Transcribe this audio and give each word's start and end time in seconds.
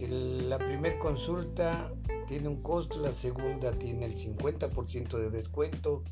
la 0.00 0.58
primera 0.58 0.98
consulta 0.98 1.92
tiene 2.26 2.48
un 2.48 2.62
costo, 2.62 3.00
la 3.00 3.12
segunda 3.12 3.70
tiene 3.70 4.06
el 4.06 4.16
50% 4.16 5.18
de 5.18 5.30
descuento. 5.30 6.02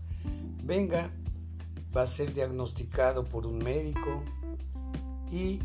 Venga, 0.63 1.11
va 1.97 2.03
a 2.03 2.07
ser 2.07 2.33
diagnosticado 2.33 3.25
por 3.25 3.49
un 3.49 3.59
médico 3.59 4.23
y 5.33 5.59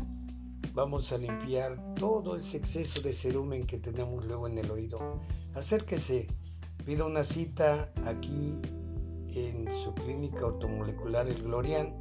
Vamos 0.78 1.10
a 1.10 1.18
limpiar 1.18 1.76
todo 1.96 2.36
ese 2.36 2.56
exceso 2.56 3.02
de 3.02 3.12
cerumen 3.12 3.66
que 3.66 3.78
tenemos 3.78 4.24
luego 4.24 4.46
en 4.46 4.58
el 4.58 4.70
oído. 4.70 5.20
Acérquese, 5.52 6.28
pida 6.86 7.04
una 7.04 7.24
cita 7.24 7.92
aquí 8.06 8.60
en 9.26 9.68
su 9.72 9.92
clínica 9.92 10.42
automolecular 10.42 11.26
El 11.26 11.42
Glorian. 11.42 11.96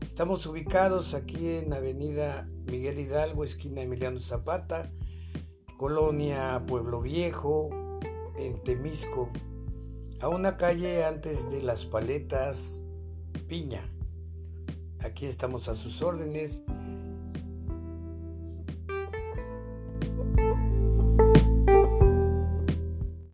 Estamos 0.00 0.46
ubicados 0.46 1.12
aquí 1.12 1.56
en 1.56 1.74
Avenida 1.74 2.48
Miguel 2.64 3.00
Hidalgo, 3.00 3.44
esquina 3.44 3.82
Emiliano 3.82 4.18
Zapata, 4.18 4.90
Colonia 5.76 6.64
Pueblo 6.66 7.02
Viejo, 7.02 7.68
en 8.38 8.64
Temisco, 8.64 9.28
a 10.22 10.30
una 10.30 10.56
calle 10.56 11.04
antes 11.04 11.50
de 11.50 11.60
las 11.60 11.84
paletas 11.84 12.82
Piña. 13.46 13.92
Aquí 15.00 15.26
estamos 15.26 15.68
a 15.68 15.74
sus 15.74 16.00
órdenes 16.00 16.62